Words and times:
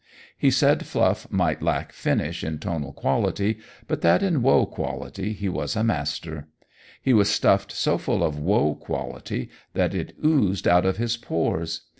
He 0.35 0.49
said 0.49 0.87
Fluff 0.87 1.27
might 1.29 1.61
lack 1.61 1.93
finish 1.93 2.43
in 2.43 2.57
tonal 2.57 2.91
quality, 2.91 3.59
but 3.87 4.01
that 4.01 4.23
in 4.23 4.41
woe 4.41 4.65
quality 4.65 5.31
he 5.31 5.47
was 5.47 5.75
a 5.75 5.83
master: 5.83 6.47
he 6.99 7.13
was 7.13 7.29
stuffed 7.29 7.71
so 7.71 7.99
full 7.99 8.23
of 8.23 8.39
woe 8.39 8.73
quality 8.73 9.51
that 9.75 9.93
it 9.93 10.13
oozed 10.25 10.67
out 10.67 10.87
of 10.87 10.97
his 10.97 11.17
pores. 11.17 11.81